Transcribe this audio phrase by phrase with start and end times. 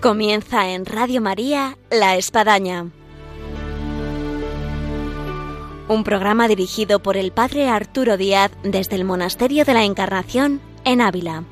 [0.00, 2.86] Comienza en Radio María La Espadaña.
[5.88, 11.02] Un programa dirigido por el Padre Arturo Díaz desde el Monasterio de la Encarnación en
[11.02, 11.44] Ávila.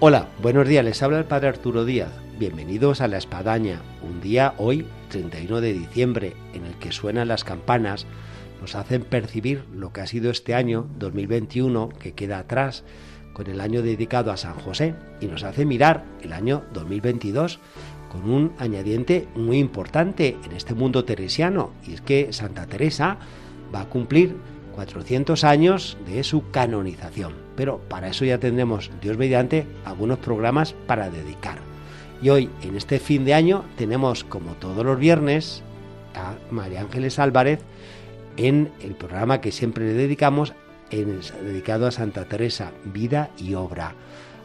[0.00, 2.12] Hola, buenos días, les habla el Padre Arturo Díaz.
[2.38, 7.44] Bienvenidos a La Espadaña, un día hoy, 31 de diciembre, en el que suenan las
[7.44, 8.06] campanas,
[8.60, 12.84] nos hacen percibir lo que ha sido este año 2021 que queda atrás
[13.40, 17.58] con el año dedicado a San José y nos hace mirar el año 2022
[18.12, 23.16] con un añadiente muy importante en este mundo teresiano y es que Santa Teresa
[23.74, 24.36] va a cumplir
[24.74, 27.32] 400 años de su canonización.
[27.56, 31.60] Pero para eso ya tendremos, Dios mediante, algunos programas para dedicar.
[32.20, 35.62] Y hoy, en este fin de año, tenemos, como todos los viernes,
[36.14, 37.60] a María Ángeles Álvarez
[38.36, 40.52] en el programa que siempre le dedicamos
[40.90, 43.94] dedicado a Santa Teresa, vida y obra.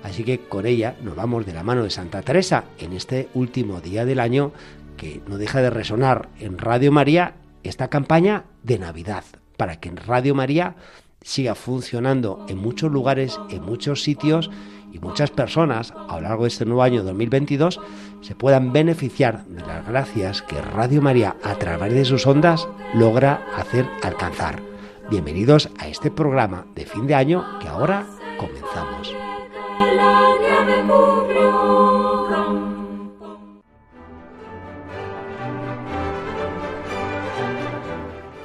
[0.04, 3.82] Así que con ella nos vamos de la mano de Santa Teresa en este último
[3.82, 4.52] día del año
[4.98, 9.24] que no deja de resonar en Radio María esta campaña de Navidad,
[9.58, 10.76] para que en Radio María
[11.22, 14.52] siga funcionando en muchos lugares, en muchos sitios
[14.94, 17.82] y muchas personas a lo largo de este nuevo año 2022
[18.22, 23.42] se puedan beneficiar de las gracias que Radio María a través de sus ondas logra
[23.58, 24.75] hacer alcanzar.
[25.08, 28.08] Bienvenidos a este programa de fin de año que ahora
[28.40, 29.14] comenzamos.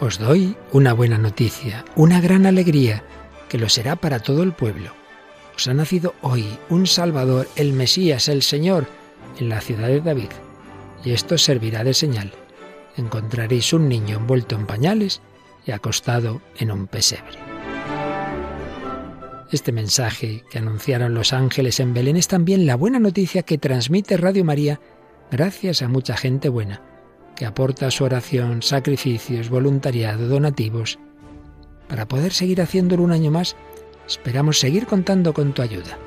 [0.00, 3.04] Os doy una buena noticia, una gran alegría,
[3.48, 4.92] que lo será para todo el pueblo.
[5.56, 8.86] Os ha nacido hoy un Salvador, el Mesías, el Señor,
[9.38, 10.30] en la ciudad de David.
[11.06, 12.32] Y esto servirá de señal.
[12.98, 15.22] Encontraréis un niño envuelto en pañales
[15.66, 17.38] y acostado en un pesebre.
[19.50, 24.16] Este mensaje que anunciaron los ángeles en Belén es también la buena noticia que transmite
[24.16, 24.80] Radio María
[25.30, 26.82] gracias a mucha gente buena,
[27.34, 31.00] que aporta su oración, sacrificios, voluntariado, donativos.
[31.88, 33.56] Para poder seguir haciéndolo un año más,
[34.06, 35.98] esperamos seguir contando con tu ayuda.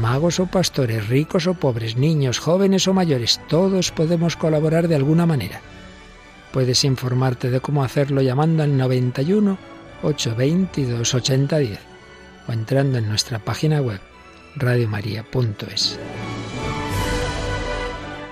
[0.00, 5.26] Magos o pastores, ricos o pobres, niños, jóvenes o mayores, todos podemos colaborar de alguna
[5.26, 5.60] manera.
[6.54, 9.58] Puedes informarte de cómo hacerlo llamando al 91
[10.04, 11.80] 822 8010
[12.46, 13.98] o entrando en nuestra página web
[14.54, 15.98] radiomaria.es.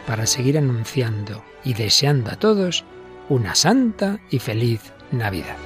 [0.07, 2.85] Para seguir anunciando y deseando a todos
[3.29, 5.57] una santa y feliz Navidad.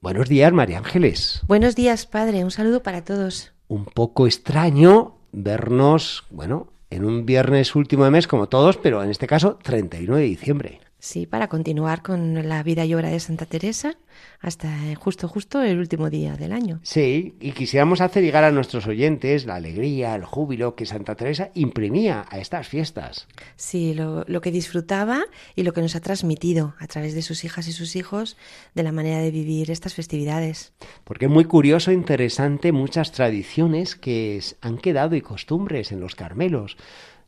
[0.00, 1.40] Buenos días, María Ángeles.
[1.46, 2.42] Buenos días, padre.
[2.42, 8.26] Un saludo para todos un poco extraño vernos, bueno, en un viernes último de mes
[8.26, 10.80] como todos, pero en este caso 31 de diciembre.
[11.00, 13.96] Sí, para continuar con la vida y obra de Santa Teresa
[14.38, 16.78] hasta justo, justo el último día del año.
[16.82, 21.50] Sí, y quisiéramos hacer llegar a nuestros oyentes la alegría, el júbilo que Santa Teresa
[21.54, 23.28] imprimía a estas fiestas.
[23.56, 25.24] Sí, lo, lo que disfrutaba
[25.56, 28.36] y lo que nos ha transmitido a través de sus hijas y sus hijos
[28.74, 30.74] de la manera de vivir estas festividades.
[31.04, 36.14] Porque es muy curioso e interesante muchas tradiciones que han quedado y costumbres en los
[36.14, 36.76] Carmelos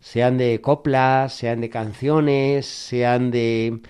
[0.03, 3.81] sean de coplas, sean de canciones, sean de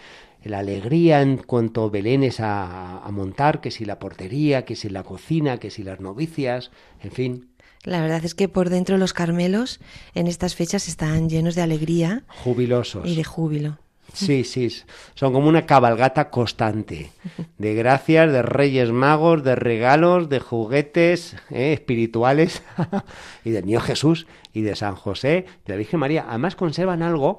[0.44, 5.04] la alegría en cuanto belenes a, a, montar, que si la portería, que si la
[5.04, 6.70] cocina, que si las novicias,
[7.02, 7.48] en fin.
[7.82, 9.80] La verdad es que por dentro los Carmelos
[10.14, 12.24] en estas fechas están llenos de alegría.
[12.44, 13.08] Jubilosos.
[13.08, 13.78] Y de júbilo.
[14.12, 14.68] Sí, sí,
[15.14, 17.10] son como una cabalgata constante
[17.58, 22.62] de gracias, de reyes magos, de regalos, de juguetes eh, espirituales
[23.44, 26.26] y del niño Jesús y de San José de la Virgen María.
[26.28, 27.38] Además conservan algo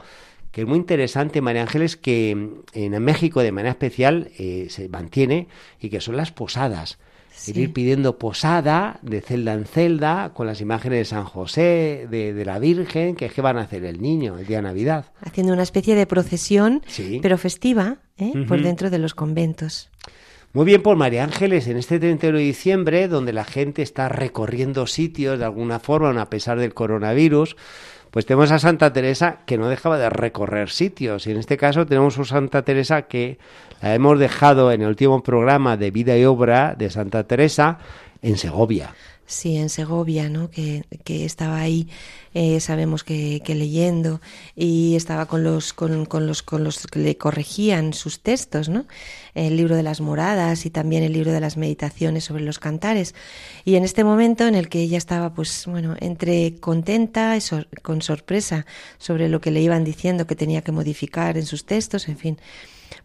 [0.52, 2.32] que es muy interesante, María Ángeles, que
[2.74, 5.48] en México de manera especial eh, se mantiene
[5.80, 7.00] y que son las posadas
[7.48, 12.60] ir pidiendo posada de celda en celda con las imágenes de San José, de, la
[12.60, 15.06] Virgen, que es que van a hacer el niño el día de Navidad.
[15.22, 16.84] Haciendo una especie de procesión,
[17.22, 18.46] pero festiva, ¿eh?
[18.48, 19.90] por dentro de los conventos.
[20.54, 24.86] Muy bien por María Ángeles, en este 31 de diciembre, donde la gente está recorriendo
[24.86, 27.56] sitios de alguna forma, a pesar del coronavirus,
[28.14, 31.26] pues tenemos a Santa Teresa que no dejaba de recorrer sitios.
[31.26, 33.40] Y en este caso tenemos a Santa Teresa que
[33.82, 37.80] la hemos dejado en el último programa de vida y obra de Santa Teresa
[38.22, 38.94] en Segovia.
[39.26, 40.52] Sí, en Segovia, ¿no?
[40.52, 41.88] Que, que estaba ahí,
[42.34, 44.20] eh, sabemos que, que, leyendo
[44.54, 48.86] y estaba con los, con, con, los, con los que le corregían sus textos, ¿no?
[49.34, 53.16] El libro de las moradas y también el libro de las meditaciones sobre los cantares.
[53.64, 57.42] Y en este momento en el que ella estaba, pues, bueno, entre contenta y
[57.82, 58.66] con sorpresa
[58.98, 62.38] sobre lo que le iban diciendo que tenía que modificar en sus textos, en fin,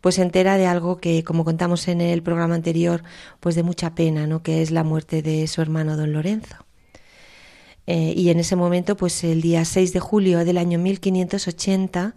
[0.01, 3.03] pues se entera de algo que, como contamos en el programa anterior,
[3.41, 4.43] pues de mucha pena, ¿no?
[4.43, 6.57] Que es la muerte de su hermano don Lorenzo.
[7.87, 12.17] Eh, y en ese momento, pues el día 6 de julio del año 1580,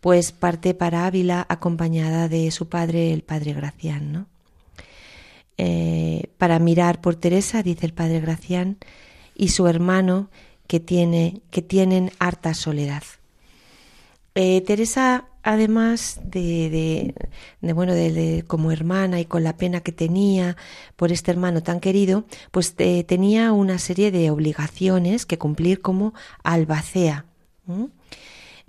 [0.00, 4.26] pues parte para Ávila acompañada de su padre, el padre Gracián, ¿no?
[5.58, 8.78] Eh, para mirar por Teresa, dice el padre Gracián,
[9.36, 10.28] y su hermano
[10.66, 13.04] que, tiene, que tienen harta soledad.
[14.34, 17.14] Eh, Teresa, además de,
[17.60, 20.56] de, bueno, de, como hermana y con la pena que tenía
[20.96, 26.14] por este hermano tan querido, pues eh, tenía una serie de obligaciones que cumplir como
[26.42, 27.26] albacea.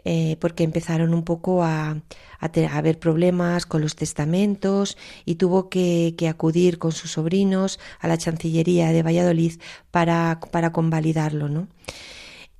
[0.06, 2.02] Eh, porque empezaron un poco a,
[2.40, 8.18] a, haber problemas con los testamentos y tuvo que, acudir con sus sobrinos a la
[8.18, 9.60] Chancillería de Valladolid
[9.92, 11.68] para, para convalidarlo, ¿no?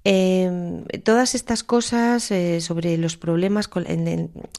[0.06, 3.70] Eh, todas estas cosas eh, sobre los problemas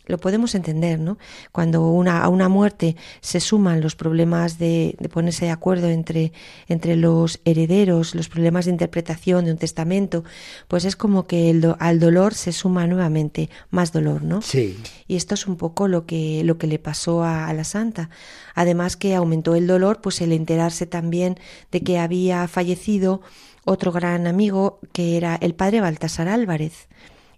[0.07, 1.19] lo podemos entender, ¿no?
[1.53, 6.33] Cuando una, a una muerte se suman los problemas de, ponerse de acuerdo entre,
[6.67, 10.25] entre los herederos, los problemas de interpretación de un testamento,
[10.67, 14.41] pues es como que el al dolor se suma nuevamente más dolor, ¿no?
[14.41, 14.79] Sí.
[15.07, 18.09] Y esto es un poco lo que, lo que le pasó a, a la santa.
[18.55, 21.39] Además que aumentó el dolor, pues el enterarse también
[21.71, 23.21] de que había fallecido
[23.65, 26.89] otro gran amigo que era el padre Baltasar Álvarez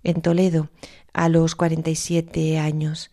[0.03, 0.71] en Toledo
[1.13, 3.11] a los 47 años.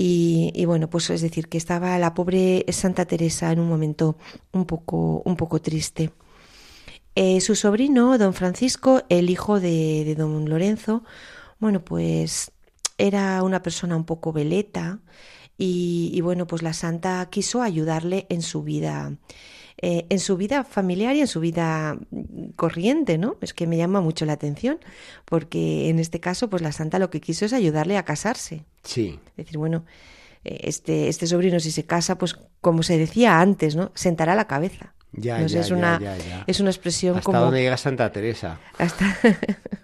[0.00, 4.16] Y, bueno, pues es decir, que estaba la pobre Santa Teresa en un momento
[4.52, 6.12] un poco, un poco triste.
[7.16, 11.02] Eh, su sobrino, don Francisco, el hijo de, de, don Lorenzo,
[11.58, 12.52] bueno, pues
[12.96, 15.00] era una persona un poco veleta
[15.56, 19.18] y bueno, pues la santa quiso ayudarle en su vida
[19.80, 21.96] eh, en su vida familiar y en su vida
[22.56, 23.36] corriente, ¿no?
[23.40, 24.78] Es que me llama mucho la atención,
[25.24, 28.64] porque en este caso, pues la santa lo que quiso es ayudarle a casarse.
[28.82, 29.20] Sí.
[29.36, 29.84] Es decir, bueno,
[30.44, 33.92] eh, este, este sobrino si se casa, pues como se decía antes, ¿no?
[33.94, 34.94] Sentará la cabeza.
[35.12, 37.38] Ya, ya, es una, ya, ya, Es una expresión ¿Hasta como...
[37.38, 38.58] dónde llega Santa Teresa?
[38.78, 39.16] Hasta...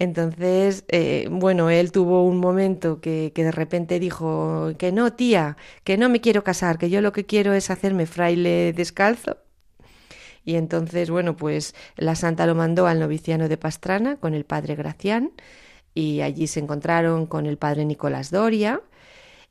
[0.00, 5.58] Entonces, eh, bueno, él tuvo un momento que, que, de repente dijo que no, tía,
[5.84, 9.36] que no me quiero casar, que yo lo que quiero es hacerme fraile descalzo.
[10.42, 14.74] Y entonces, bueno, pues la santa lo mandó al noviciano de Pastrana con el padre
[14.74, 15.32] Gracián
[15.94, 18.80] y allí se encontraron con el padre Nicolás Doria.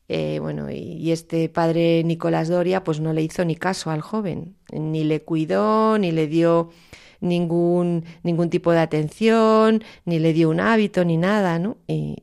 [0.07, 4.01] Eh, bueno, y, y este padre Nicolás Doria pues no le hizo ni caso al
[4.01, 6.71] joven, ni le cuidó, ni le dio
[7.21, 11.77] ningún, ningún tipo de atención, ni le dio un hábito, ni nada, ¿no?
[11.87, 12.17] Y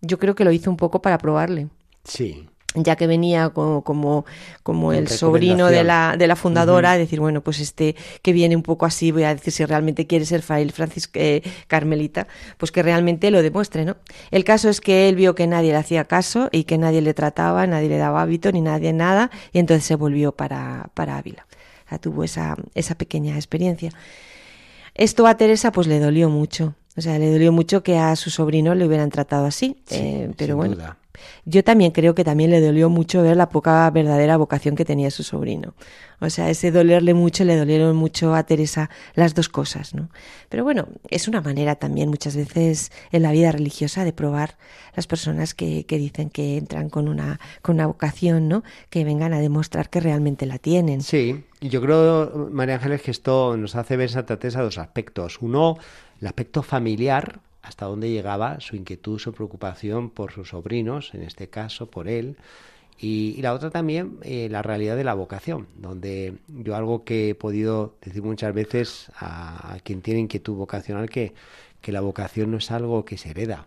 [0.00, 1.68] yo creo que lo hizo un poco para probarle.
[2.04, 2.46] Sí.
[2.76, 4.24] Ya que venía como, como,
[4.62, 6.98] como el sobrino de la, de la fundadora, uh -huh.
[6.98, 10.24] decir, bueno, pues este que viene un poco así, voy a decir si realmente quiere
[10.24, 12.28] ser fraile Francisco eh, Carmelita,
[12.58, 13.96] pues que realmente lo demuestre, ¿no?
[14.30, 17.12] El caso es que él vio que nadie le hacía caso y que nadie le
[17.12, 21.46] trataba, nadie le daba hábito, ni nadie nada, y entonces se volvió para, para Ávila.
[21.86, 23.90] O sea, tuvo esa, esa pequeña experiencia.
[24.94, 26.74] Esto a Teresa pues le dolió mucho.
[26.96, 29.76] O sea, le dolió mucho que a su sobrino le hubieran tratado así.
[29.86, 30.98] Sí, eh, pero bueno, duda.
[31.44, 35.10] Yo también creo que también le dolió mucho ver la poca verdadera vocación que tenía
[35.10, 35.74] su sobrino.
[36.20, 40.10] O sea, ese dolerle mucho, le dolieron mucho a Teresa las dos cosas, ¿no?
[40.50, 44.58] Pero bueno, es una manera también muchas veces en la vida religiosa de probar
[44.94, 48.62] las personas que, que dicen que entran con una, con una vocación, ¿no?
[48.90, 51.00] Que vengan a demostrar que realmente la tienen.
[51.00, 55.38] Sí, yo creo, María Ángeles, que esto nos hace ver Santa Teresa dos aspectos.
[55.40, 55.78] Uno,
[56.20, 61.48] el aspecto familiar, hasta dónde llegaba su inquietud, su preocupación por sus sobrinos, en este
[61.48, 62.36] caso por él,
[62.98, 67.30] y, y la otra también, eh, la realidad de la vocación, donde yo algo que
[67.30, 71.32] he podido decir muchas veces a, a quien tiene inquietud vocacional, que,
[71.80, 73.66] que la vocación no es algo que se hereda,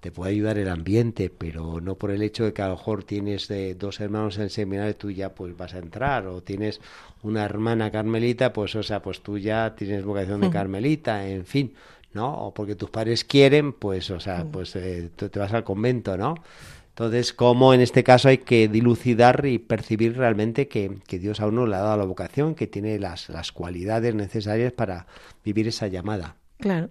[0.00, 3.04] te puede ayudar el ambiente, pero no por el hecho de que a lo mejor
[3.04, 6.80] tienes de dos hermanos en el seminario, tú ya pues vas a entrar, o tienes
[7.22, 11.72] una hermana carmelita, pues o sea, pues tú ya tienes vocación de carmelita, en fin,
[12.16, 12.34] ¿no?
[12.46, 16.16] O porque tus padres quieren, pues o sea, pues eh, tú te vas al convento,
[16.16, 16.34] ¿no?
[16.88, 21.46] Entonces, como en este caso hay que dilucidar y percibir realmente que, que, Dios a
[21.46, 25.06] uno le ha dado la vocación, que tiene las, las cualidades necesarias para
[25.44, 26.36] vivir esa llamada.
[26.58, 26.88] Claro.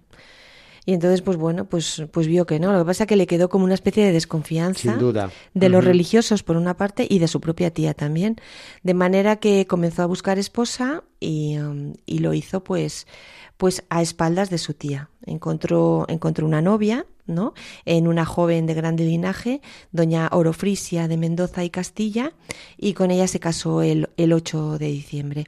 [0.88, 2.72] Y entonces, pues bueno, pues, pues vio que no.
[2.72, 5.30] Lo que pasa es que le quedó como una especie de desconfianza Sin duda.
[5.52, 8.36] de uh los religiosos, por una parte, y de su propia tía también.
[8.84, 13.08] De manera que comenzó a buscar esposa y, um, y lo hizo pues,
[13.56, 15.10] pues a espaldas de su tía.
[15.26, 17.52] Encontró, encontró una novia, ¿no?
[17.84, 22.32] En una joven de grande linaje, doña Orofrisia de Mendoza y Castilla,
[22.78, 25.46] y con ella se casó el, el 8 de diciembre.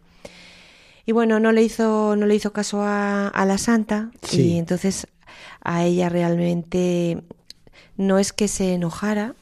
[1.07, 4.43] Y bueno, no le hizo, no le hizo caso a, a la santa, Sí.
[4.55, 5.07] y entonces
[5.63, 7.23] a ella realmente
[7.97, 9.35] no es que se enojara,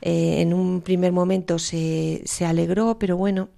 [0.00, 3.48] eh, en un primer momento se, se alegró, pero bueno,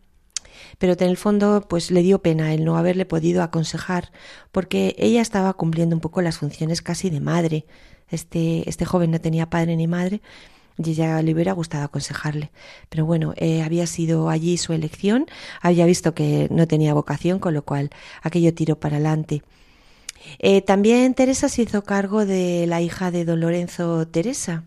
[0.78, 4.12] pero en el fondo pues le dio pena el no haberle podido aconsejar
[4.52, 7.66] porque ella estaba cumpliendo un poco las funciones casi de madre.
[8.10, 10.20] Este, este joven no tenía padre ni madre
[10.78, 12.50] y ella le hubiera gustado aconsejarle.
[12.88, 15.26] Pero bueno, eh, había sido allí su elección,
[15.60, 17.90] había visto que no tenía vocación, con lo cual
[18.22, 19.42] aquello tiró para adelante.
[20.38, 24.64] Eh, también Teresa se hizo cargo de la hija de don Lorenzo Teresa.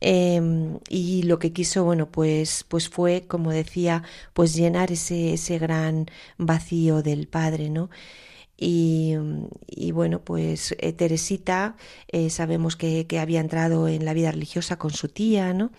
[0.00, 5.58] Em, y lo que quiso, bueno, pues, pues fue, como decía, pues llenar ese, ese
[5.58, 6.06] gran
[6.38, 7.90] vacío del padre, ¿no?
[8.62, 9.16] Y,
[9.92, 11.76] bueno, pues eh, Teresita
[12.08, 15.70] eh, sabemos que, que, había entrado en la vida religiosa con su tía, ¿no?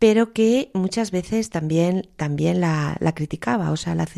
[0.00, 4.08] Pero que muchas veces también, también la, la criticaba, o sea, la,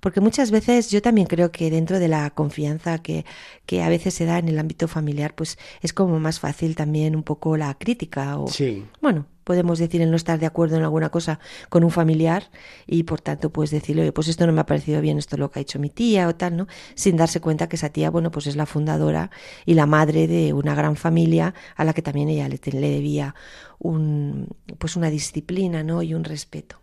[0.00, 3.26] porque muchas veces yo también creo que dentro de la confianza que,
[3.66, 7.14] que a veces se da en el ámbito familiar, pues es como más fácil también
[7.14, 8.86] un poco la crítica o sí.
[9.02, 11.40] bueno, podemos decir el no estar de acuerdo en alguna cosa
[11.70, 12.50] con un familiar
[12.86, 15.50] y por tanto pues decirle, pues esto no me ha parecido bien, esto es lo
[15.50, 16.66] que ha hecho mi tía o tal, ¿no?
[16.94, 19.30] Sin darse cuenta que esa tía, bueno, pues es la fundadora
[19.64, 23.34] y la madre de una gran familia a la que también ella le, le debía
[23.78, 26.02] un, pues una disciplina, ¿no?
[26.02, 26.82] Y un respeto.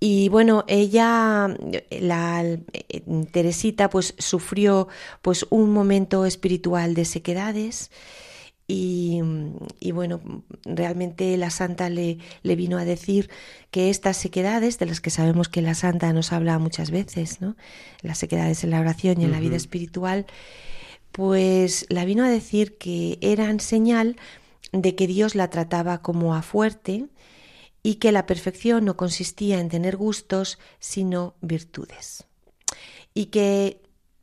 [0.00, 1.54] Y bueno, ella,
[1.90, 2.44] la
[3.30, 4.88] Teresita, pues sufrió
[5.20, 7.90] pues un momento espiritual de sequedades
[8.70, 9.22] y,
[9.92, 10.20] bueno,
[10.66, 13.30] realmente la santa le, le, vino a decir
[13.70, 17.56] que estas sequedades, de las que sabemos que la santa nos habla muchas veces, ¿no?
[18.02, 20.26] las sequedades en la oración y en la vida espiritual,
[21.12, 24.16] pues la vino a decir que eran señal
[24.72, 27.06] de que Dios la trataba como a fuerte
[27.82, 32.26] y que la perfección no consistía en tener gustos, sino virtudes.
[33.14, 33.80] Y que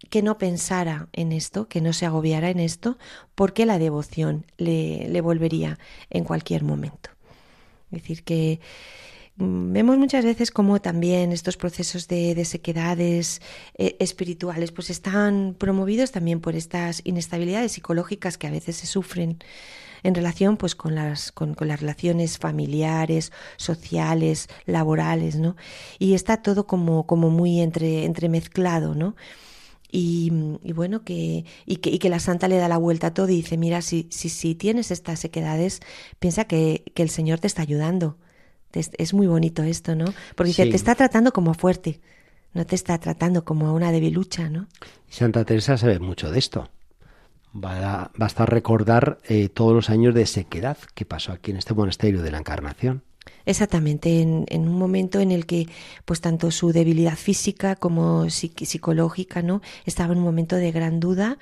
[0.09, 2.97] que no pensara en esto, que no se agobiara en esto,
[3.33, 7.09] porque la devoción le, le volvería en cualquier momento.
[7.91, 8.59] Es decir, que
[9.37, 13.41] mm, vemos muchas veces como también estos procesos de, de sequedades
[13.77, 19.39] eh, espirituales pues están promovidos también por estas inestabilidades psicológicas que a veces se sufren
[20.03, 25.55] en relación pues con las con, las relaciones familiares sociales laborales no
[25.97, 29.15] y está todo como como muy entre entremezclado no
[29.97, 33.29] y, bueno, que y, que, y que la santa le da la vuelta a todo
[33.29, 35.79] y dice, mira, si, si, si tienes estas sequedades,
[36.19, 38.17] piensa que, que el Señor te está ayudando.
[38.73, 40.13] Es, muy bonito esto, ¿no?
[40.35, 42.01] Porque dice, te está tratando como fuerte,
[42.53, 44.67] no te está tratando como a una debilucha, ¿no?
[45.07, 46.69] Santa Teresa sabe mucho de esto.
[47.53, 52.31] Basta recordar eh, todos los años de sequedad que pasó aquí en este monasterio de
[52.31, 53.03] la Encarnación.
[53.45, 55.67] Exactamente, en, en, un momento en el que
[56.05, 61.37] pues tanto su debilidad física como psicológica no estaba en un momento de gran duda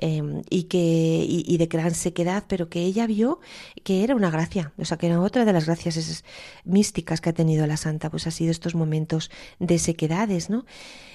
[0.00, 3.40] eh, y que y, de gran sequedad, pero que ella vio
[3.82, 6.24] que era una gracia, o sea que era otra de las gracias
[6.64, 10.66] místicas que ha tenido la santa, pues ha sido estos momentos de sequedades, ¿no?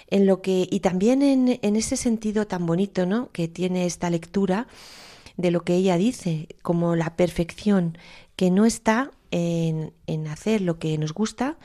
[0.09, 3.31] En lo que y también en, en ese sentido tan bonito, ¿no?
[3.31, 4.67] Que tiene esta lectura
[5.37, 7.97] de lo que ella dice como la perfección
[8.35, 11.57] que no está en, hacer lo que nos gusta,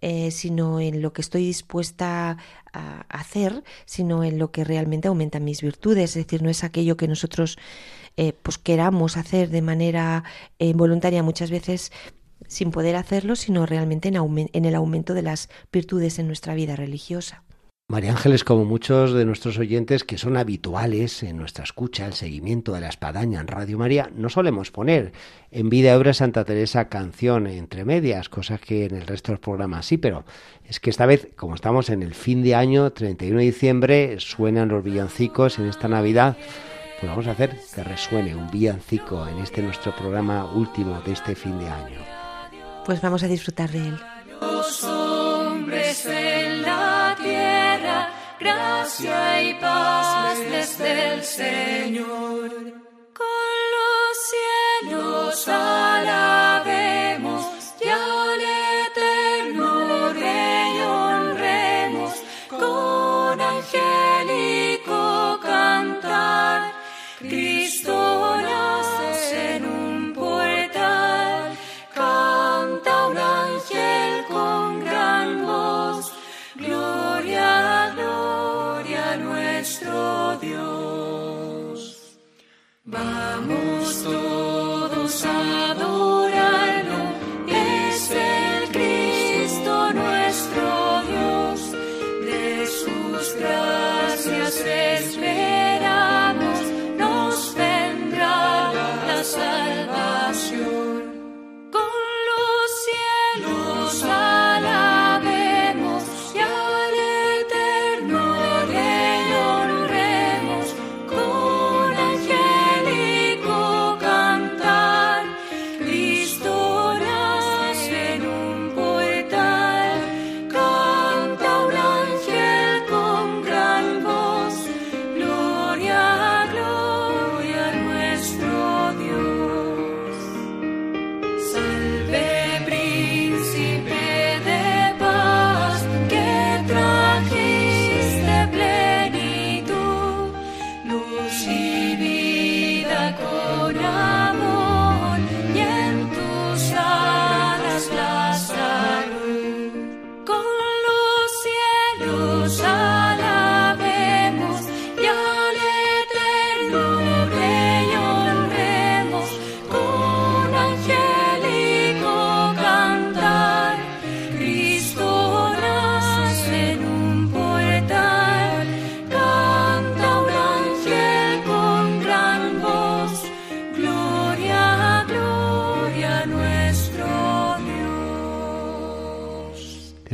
[0.00, 2.36] eh, sino en lo que estoy dispuesta
[2.72, 6.16] a hacer, sino en lo que realmente aumenta mis virtudes.
[6.16, 7.58] Es decir, no es aquello que nosotros
[8.16, 10.22] eh, pues queramos hacer de manera
[10.58, 11.92] eh, voluntaria muchas veces
[12.46, 16.76] sin poder hacerlo, sino realmente en, en el aumento de las virtudes en nuestra vida
[16.76, 17.42] religiosa.
[17.90, 22.74] María Ángeles, como muchos de nuestros oyentes que son habituales en nuestra escucha, el seguimiento
[22.74, 25.12] de la espadaña en Radio María, no solemos poner
[25.50, 29.40] en vida obra Santa Teresa canción entre medias, cosas que en el resto de los
[29.40, 30.26] programas sí, pero
[30.68, 34.68] es que esta vez, como estamos en el fin de año, 31 de diciembre, suenan
[34.68, 36.36] los villancicos en esta Navidad,
[37.00, 41.34] pues vamos a hacer que resuene un villancico en este nuestro programa último de este
[41.34, 42.00] fin de año.
[42.84, 43.98] Pues vamos a disfrutar de él.
[44.42, 46.04] Los hombres
[48.38, 52.67] gracia y paz desde el Señor.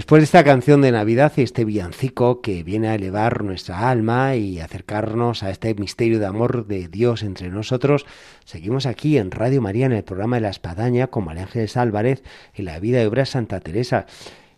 [0.05, 4.37] Después de esta canción de Navidad y este villancico que viene a elevar nuestra alma
[4.37, 8.05] y acercarnos a este misterio de amor de Dios entre nosotros,
[8.45, 12.23] seguimos aquí en Radio María en el programa de la Espadaña con María Ángeles Álvarez
[12.53, 14.05] en la vida y obra de Santa Teresa.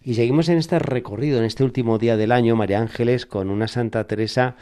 [0.02, 3.68] Y seguimos en este recorrido, en este último día del año, María Ángeles, con una
[3.68, 4.56] Santa Teresa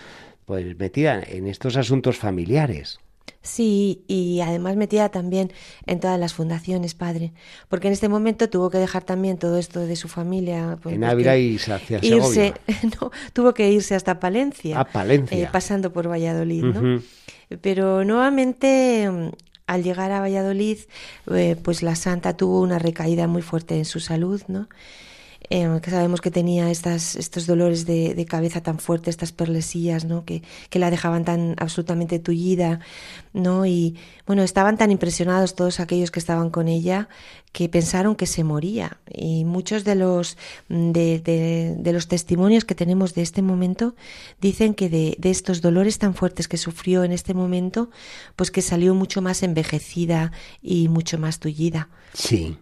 [0.44, 3.00] pues metida en estos asuntos familiares.
[3.44, 5.52] Sí, y además metida también
[5.84, 7.34] en todas las fundaciones, padre,
[7.68, 10.78] porque en este momento tuvo que dejar también todo esto de su familia.
[10.82, 12.54] Pues, en Ávila y hacia irse,
[13.00, 14.80] no, tuvo que irse hasta Palencia.
[14.80, 15.36] A Palencia.
[15.36, 17.02] Eh, pasando por Valladolid, ¿no?
[17.60, 19.28] Pero nuevamente, mm,
[19.66, 20.78] al llegar a Valladolid,
[21.30, 24.68] eh, pues la santa tuvo una recaída muy fuerte en su salud, ¿no?
[25.50, 30.24] Eh, que sabemos que tenía estas, estos dolores de, cabeza tan fuertes, estas perlesías, ¿no?
[30.24, 32.80] Que, que, la dejaban tan absolutamente tullida,
[33.35, 33.66] ¿no?
[33.66, 37.09] Y bueno, estaban tan impresionados todos aquellos que estaban con ella
[37.52, 38.98] que pensaron que se moría.
[39.12, 43.94] Y muchos de los, de, de, de los testimonios que tenemos de este momento
[44.40, 47.90] dicen que de, de estos dolores tan fuertes que sufrió en este momento,
[48.35, 51.90] pues que salió mucho más envejecida y mucho más tullida.
[52.14, 52.57] Sí.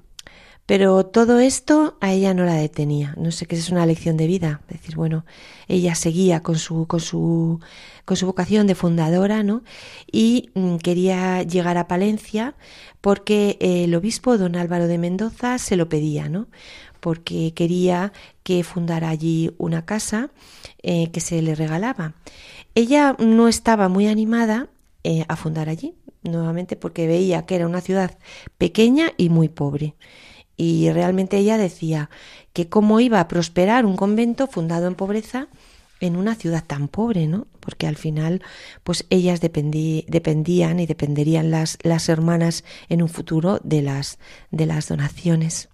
[0.66, 3.14] Pero todo esto a ella no la detenía.
[3.18, 4.62] No sé qué es una lección de vida.
[4.68, 5.25] Es decir, bueno,
[5.68, 7.61] ella seguía con su, con su,
[8.05, 9.64] con su vocación de fundadora, ¿no?
[10.11, 12.55] Y mm, quería llegar a Palencia
[13.01, 16.46] porque el obispo don Álvaro de Mendoza se lo pedía, ¿no?
[17.01, 18.12] Porque quería
[18.44, 20.31] que fundara allí una casa
[20.83, 22.14] eh, que se le regalaba.
[22.75, 24.68] Ella no estaba muy animada
[25.05, 28.16] eh, a fundar allí, nuevamente porque veía que era una ciudad
[28.57, 29.96] pequeña y muy pobre.
[30.57, 32.11] Y realmente ella decía
[32.53, 35.49] que cómo iba a prosperar un convento fundado en pobreza
[36.01, 37.47] en una ciudad tan pobre, ¿no?
[37.61, 38.43] Porque al final,
[38.83, 44.19] pues ellas dependí, dependían y dependerían las, las hermanas en un futuro de las,
[44.51, 45.69] de las donaciones.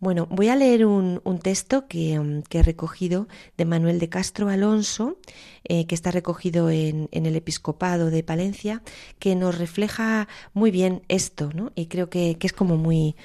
[0.00, 4.48] Bueno, voy a leer un, un texto que, que, he recogido de Manuel de Castro
[4.48, 5.18] Alonso,
[5.64, 8.82] eh, que está recogido en, en, el Episcopado de Palencia,
[9.18, 11.72] que nos refleja muy bien esto, ¿no?
[11.74, 13.16] Y creo que, que es como muy,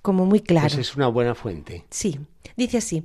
[0.00, 0.68] como muy claro.
[0.68, 1.84] Pues es una buena fuente.
[1.90, 2.18] Sí,
[2.56, 3.04] dice así.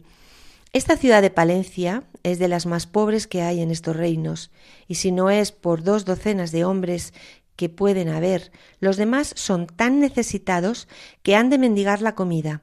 [0.71, 4.51] Esta ciudad de Palencia es de las más pobres que hay en estos reinos,
[4.87, 7.13] y si no es por dos docenas de hombres
[7.59, 10.87] que pueden haber, los demás son tan necesitados
[11.23, 12.61] que han de mendigar la comida.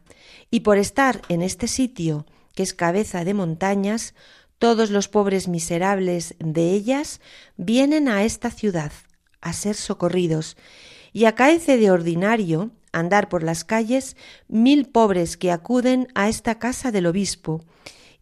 [0.50, 4.14] Y por estar en este sitio, que es cabeza de montañas,
[4.58, 7.20] todos los pobres miserables de ellas
[7.58, 8.90] vienen a esta ciudad
[9.42, 10.56] a ser socorridos,
[11.12, 14.16] y acaece de ordinario andar por las calles
[14.48, 17.66] mil pobres que acuden a esta casa del obispo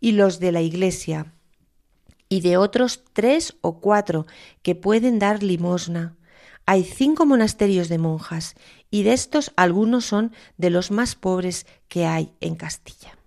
[0.01, 1.35] y los de la iglesia,
[2.29, 4.27] y de otros tres o cuatro
[4.63, 6.17] que pueden dar limosna.
[6.67, 8.55] Hay cinco monasterios de monjas
[8.91, 13.19] y de estos algunos son de los más pobres que hay en Castilla.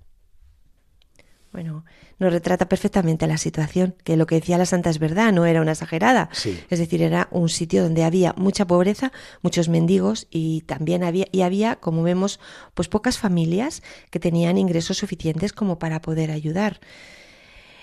[1.52, 1.86] Bueno,
[2.20, 5.62] nos retrata perfectamente la situación, que lo que decía la santa es verdad, no era
[5.62, 6.30] una exagerada.
[6.32, 6.60] Sí.
[6.70, 11.42] Es decir, era un sitio donde había mucha pobreza, muchos mendigos y también había y
[11.42, 12.40] había, como vemos,
[12.74, 16.80] pues pocas familias que tenían ingresos suficientes como para poder ayudar.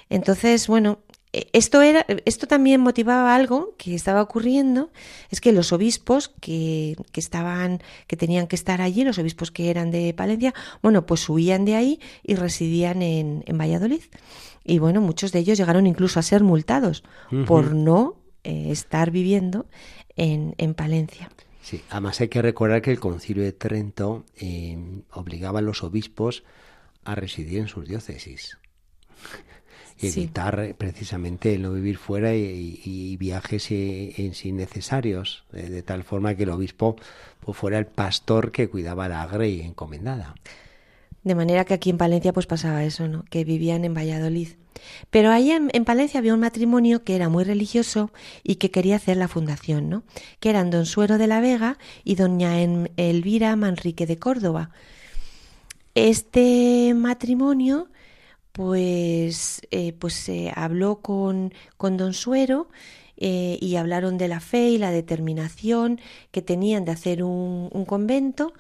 [0.09, 1.01] Entonces, bueno,
[1.53, 4.91] esto, era, esto también motivaba algo que estaba ocurriendo,
[5.31, 9.71] es que los obispos que, que, estaban, que tenían que estar allí, los obispos que
[9.71, 14.03] eran de Palencia, bueno, pues huían de ahí y residían en, en Valladolid.
[14.65, 17.45] Y bueno, muchos de ellos llegaron incluso a ser multados uh -huh.
[17.45, 19.67] por no eh, estar viviendo
[20.17, 21.31] en, en, Palencia.
[21.63, 24.79] Sí, además hay que recordar que el concilio de Trento eh,
[25.13, 26.45] obligaba a los obispos
[27.05, 28.59] a residir en sus diócesis
[30.01, 30.75] evitar sí.
[30.75, 36.51] precisamente el no vivir fuera y, y viajes innecesarios, de, de, tal forma que el
[36.51, 36.97] obispo
[37.41, 40.35] pues, fuera el pastor que cuidaba la grey encomendada.
[41.23, 43.25] De manera que aquí en Palencia pues pasaba eso, ¿no?
[43.31, 44.49] Que vivían en Valladolid.
[45.11, 48.11] Pero ahí en, en, Palencia había un matrimonio que era muy religioso
[48.43, 50.03] y que quería hacer la fundación, ¿no?
[50.41, 54.71] Que eran don Suero de la Vega y doña Elvira Manrique de Córdoba.
[55.95, 57.89] Este matrimonio
[58.55, 62.69] pues, eh, pues se habló con, con don Suero
[63.17, 67.85] eh, y hablaron de la fe y la determinación que tenían de hacer un, un
[67.85, 68.53] convento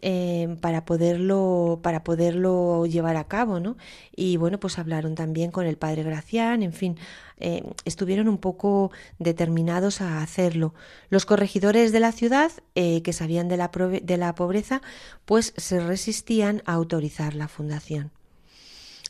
[0.00, 3.76] eh, para poderlo para poderlo llevar a cabo no
[4.16, 6.98] y bueno pues hablaron también con el padre Gracián en fin
[7.38, 10.74] eh, estuvieron un poco determinados a hacerlo.
[11.10, 14.80] Los corregidores de la ciudad que sabían de la, de la pobreza
[15.26, 18.13] pues se resistían a autorizar la fundación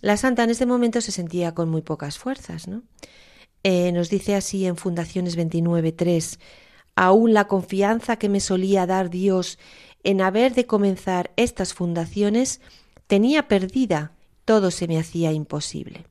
[0.01, 2.83] la santa en este momento se sentía con muy pocas fuerzas, ¿no?
[3.63, 6.39] Eh, nos dice así en Fundaciones 29.3,
[6.97, 9.59] aún la confianza que me solía dar Dios
[10.03, 12.61] en haber de comenzar estas fundaciones
[13.07, 14.13] tenía perdida,
[14.45, 16.05] todo se me hacía imposible.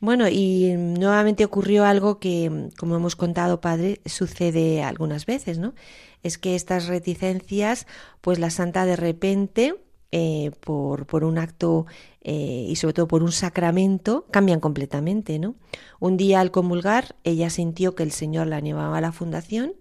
[0.00, 5.74] Bueno, y nuevamente ocurrió algo que, como hemos contado, padre, sucede algunas veces, ¿no?
[6.22, 7.88] Es que estas reticencias,
[8.20, 9.74] pues la santa de repente,
[10.10, 11.86] eh, por, por, un acto
[12.22, 15.54] eh, y sobre todo por un sacramento, cambian completamente, ¿no?
[16.00, 19.74] Un día al comulgar, ella sintió que el Señor la llevaba a la fundación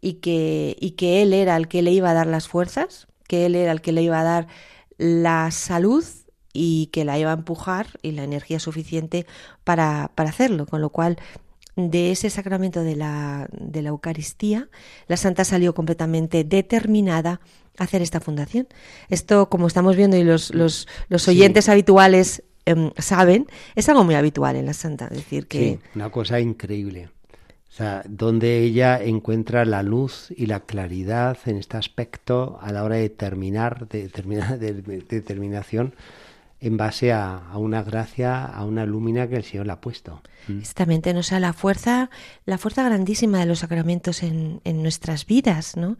[0.00, 3.46] y que, y que Él era el que le iba a dar las fuerzas, que
[3.46, 4.48] Él era el que le iba a dar
[4.98, 6.04] la salud
[6.52, 9.26] y que la iba a empujar y la energía suficiente
[9.64, 11.18] para, para hacerlo, con lo cual
[11.76, 14.68] de ese sacramento de la, de la Eucaristía,
[15.06, 17.40] la Santa salió completamente determinada
[17.78, 18.68] hacer esta fundación.
[19.08, 24.14] Esto, como estamos viendo y los, los, los oyentes habituales em, saben, es algo muy
[24.14, 25.06] habitual en la Santa.
[25.06, 25.58] Es decir, que...
[25.58, 27.10] Sí, una cosa increíble.
[27.68, 32.84] O sea, donde ella encuentra la luz y la claridad en este aspecto a la
[32.84, 35.94] hora de terminar, de, terminar, de, de determinación
[36.62, 40.22] en base a, a, una gracia, a una lúmina que el Señor le ha puesto.
[40.48, 41.24] Exactamente, ¿no?
[41.24, 42.08] sea, la fuerza,
[42.46, 45.98] la fuerza grandísima de los sacramentos en, en nuestras vidas, ¿no?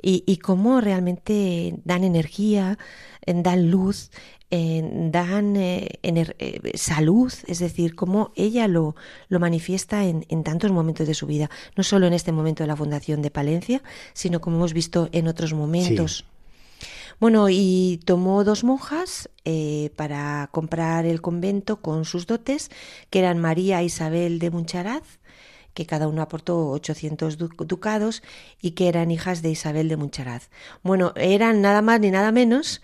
[0.00, 2.78] Y, y, cómo realmente dan energía,
[3.26, 4.10] dan luz,
[4.50, 8.94] eh, dan eh, ener, eh, salud, es decir, cómo ella lo,
[9.28, 12.68] lo manifiesta en, en, tantos momentos de su vida, no solo en este momento de
[12.68, 16.18] la fundación de Palencia, sino como hemos visto en otros momentos.
[16.18, 16.33] Sí.
[17.24, 22.70] Bueno, y tomó dos monjas eh, para comprar el convento con sus dotes,
[23.08, 25.20] que eran María e Isabel de Muncharaz,
[25.74, 28.22] que cada uno aportó 800 ducados
[28.62, 30.48] y que eran hijas de Isabel de Muncharaz.
[30.82, 32.80] Bueno, eran nada más ni nada menos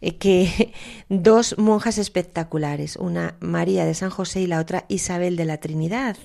[0.00, 0.72] eh, que
[1.08, 6.16] dos monjas espectaculares, una María de San José y la otra Isabel de la Trinidad,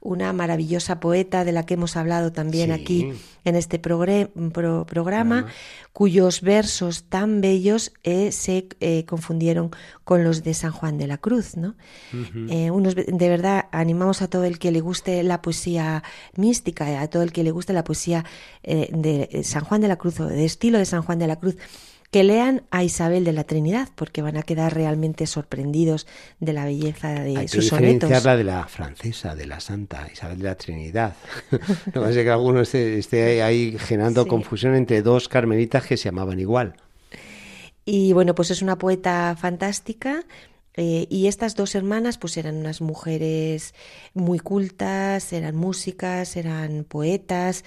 [0.00, 2.82] una maravillosa poeta de la que hemos hablado también sí.
[2.82, 3.12] aquí
[3.44, 5.46] en este pro, programa,
[5.92, 9.70] cuyos versos tan bellos eh, se eh, confundieron
[10.04, 11.56] con los de San Juan de la Cruz.
[11.56, 11.74] ¿no?
[12.14, 12.70] Uh -huh.
[12.70, 15.49] unos, de verdad, animamos a todo el que le guste la poesía
[16.36, 18.24] mística, a todo el que le guste la poesía
[18.62, 21.36] eh, de San Juan de la Cruz o de estilo de San Juan de la
[21.36, 21.56] Cruz
[22.10, 26.06] que lean a Isabel de la Trinidad, porque van a quedar realmente sorprendidos
[26.40, 28.10] de la belleza de Hay sus que sonetos.
[28.10, 31.14] la de la francesa, de la Santa Isabel de la Trinidad.
[31.94, 34.28] no ser que alguno esté, esté ahí generando sí.
[34.28, 36.74] confusión entre dos carmelitas que se llamaban igual.
[37.84, 40.24] Y bueno, pues es una poeta fantástica.
[40.76, 43.74] Eh, y estas dos hermanas pues eran unas mujeres
[44.14, 47.64] muy cultas, eran músicas, eran poetas,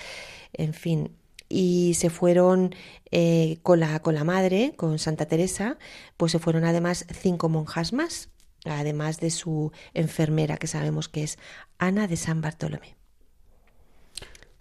[0.53, 1.11] en fin,
[1.49, 2.73] y se fueron
[3.11, 5.77] eh, con, la, con la madre, con Santa Teresa,
[6.17, 8.29] pues se fueron además cinco monjas más,
[8.65, 11.37] además de su enfermera, que sabemos que es
[11.77, 12.95] Ana de San Bartolomé.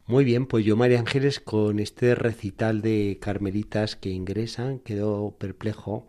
[0.04, 6.08] Muy bien, pues yo, María Ángeles, con este recital de carmelitas que ingresan, quedo perplejo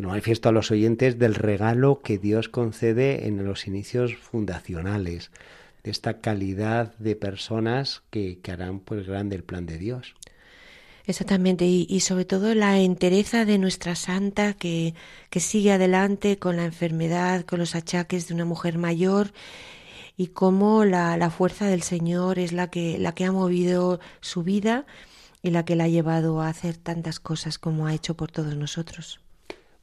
[0.00, 5.30] y lo manifiesto a los oyentes del regalo que Dios concede en los inicios fundacionales
[5.84, 10.14] de esta calidad de personas que, harán pues grande el plan de Dios.
[11.04, 14.94] Exactamente, y, y, sobre todo la entereza de nuestra santa que,
[15.28, 19.32] que sigue adelante con la enfermedad, con los achaques de una mujer mayor
[20.16, 24.44] y cómo la, la fuerza del Señor es la que, la que ha movido su
[24.44, 24.86] vida
[25.42, 28.56] y la que la ha llevado a hacer tantas cosas como ha hecho por todos
[28.56, 29.20] nosotros.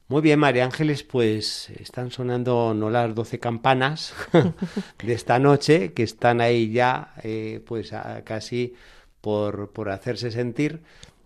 [0.10, 4.14] Muy bien, María Ángeles, pues están sonando no las doce campanas
[5.04, 7.92] de esta noche, que están ahí ya eh, pues
[8.24, 8.74] casi
[9.20, 10.80] por, por, hacerse sentir,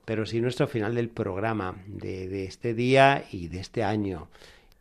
[0.04, 4.30] pero sí nuestro final del programa de, este día y de este año.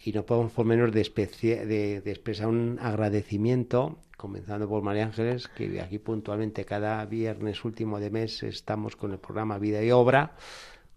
[0.03, 5.79] Y no podemos por menos de, de expresar un agradecimiento, comenzando por María Ángeles, que
[5.79, 10.33] aquí puntualmente cada viernes último de mes estamos con el programa Vida y Obra,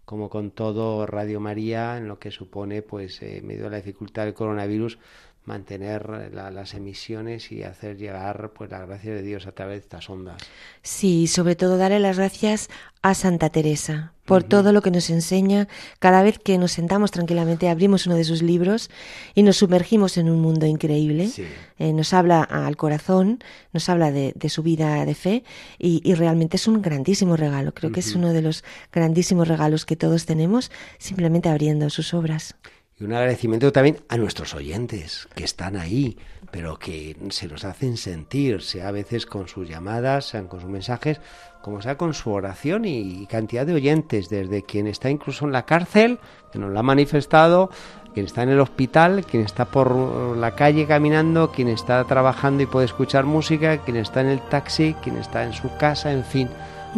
[0.04, 3.76] como con todo Radio María, en lo que supone, pues, eh, en medio de la
[3.76, 4.98] dificultad del coronavirus,
[5.44, 9.80] mantener la, las emisiones y hacer llegar pues la gracia de Dios a través de
[9.80, 10.42] estas ondas.
[10.82, 12.70] Sí, sobre todo darle las gracias
[13.02, 14.48] a Santa Teresa por uh -huh.
[14.48, 18.40] todo lo que nos enseña cada vez que nos sentamos tranquilamente, abrimos uno de sus
[18.40, 18.90] libros
[19.34, 21.28] y nos sumergimos en un mundo increíble.
[21.28, 21.44] Sí.
[21.78, 23.40] Eh, nos habla al corazón,
[23.74, 25.44] nos habla de, de su vida de fe
[25.78, 27.74] y, y, realmente es un grandísimo regalo.
[27.74, 27.94] Creo uh -huh.
[27.94, 32.54] que es uno de los grandísimos regalos que todos tenemos simplemente abriendo sus obras.
[32.98, 36.16] Y un agradecimiento también a nuestros oyentes que están ahí,
[36.52, 40.70] pero que se nos hacen sentir, sea a veces con sus llamadas, sean con sus
[40.70, 41.20] mensajes,
[41.60, 45.66] como sea con su oración y cantidad de oyentes, desde quien está incluso en la
[45.66, 46.20] cárcel,
[46.52, 47.68] que nos lo ha manifestado,
[48.12, 52.66] quien está en el hospital, quien está por la calle caminando, quien está trabajando y
[52.66, 56.48] puede escuchar música, quien está en el taxi, quien está en su casa, en fin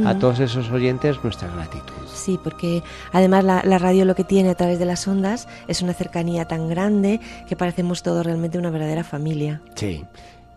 [0.04, 1.94] a todos esos oyentes nuestra gratitud.
[2.12, 2.82] Sí, porque
[3.12, 6.46] además la, la, radio lo que tiene a través de las ondas es una cercanía
[6.46, 9.60] tan grande que parecemos todos realmente una verdadera familia.
[9.74, 10.04] Sí.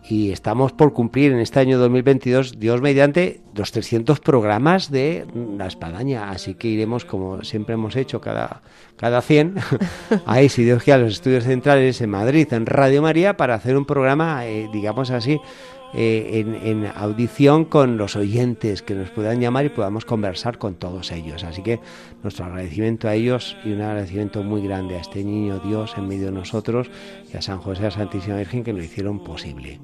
[0.08, 5.26] Y estamos por cumplir en este año 2022, Dios mediante, los 300 programas de
[5.56, 6.30] La Espadaña.
[6.30, 8.62] Así que iremos, como siempre hemos hecho, cada,
[8.96, 9.56] cada 100,
[10.26, 13.76] ahí, si Dios quiere, a los estudios centrales en Madrid, en Radio María, para hacer
[13.76, 15.40] un programa, eh, digamos así,
[15.92, 21.10] eh, en, audición con los oyentes que nos puedan llamar y podamos conversar con todos
[21.12, 21.44] ellos.
[21.44, 21.80] Así que
[22.22, 26.26] nuestro agradecimiento a ellos y un agradecimiento muy grande a este niño Dios en medio
[26.26, 26.88] de nosotros
[27.32, 29.80] y a San José, a Santísima Virgen que lo hicieron posible.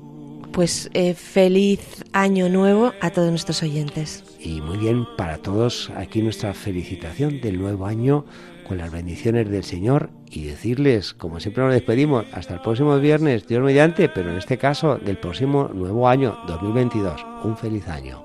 [0.53, 4.25] Pues eh, feliz año nuevo a todos nuestros oyentes.
[4.41, 8.25] Y muy bien, para todos aquí nuestra felicitación del nuevo año
[8.67, 13.47] con las bendiciones del Señor y decirles, como siempre nos despedimos, hasta el próximo viernes,
[13.47, 17.25] Dios mediante, pero en este caso del próximo nuevo año 2022.
[17.45, 18.25] Un feliz año.